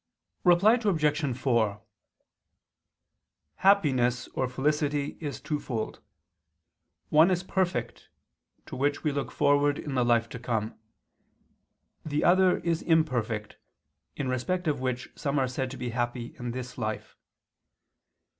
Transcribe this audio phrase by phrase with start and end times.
[0.43, 1.37] Reply Obj.
[1.37, 1.79] 4:
[3.57, 6.01] Happiness or felicity is twofold.
[7.09, 8.09] One is perfect,
[8.65, 10.73] to which we look forward in the life to come;
[12.03, 13.57] the other is imperfect,
[14.15, 17.15] in respect of which some are said to be happy in this life.